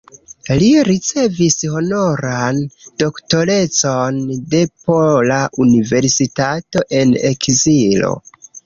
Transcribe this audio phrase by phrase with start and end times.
[0.61, 2.63] Li ricevis honoran
[3.05, 4.19] doktorecon
[4.57, 8.17] de Pola Universitato en Ekzilo.